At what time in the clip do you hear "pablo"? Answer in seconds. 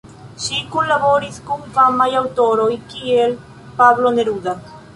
3.83-4.17